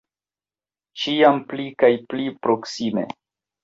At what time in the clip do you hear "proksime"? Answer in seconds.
2.45-3.09